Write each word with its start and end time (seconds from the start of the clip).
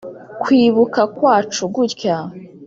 kwibuka 0.41 1.01
kwacu, 1.15 1.61
gutya, 1.73 2.17